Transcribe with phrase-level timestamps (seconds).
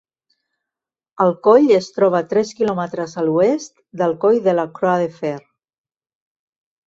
[1.25, 3.71] El coll es troba tres quilòmetres a l'oest
[4.03, 5.35] del coll de la Croix-de-Fer.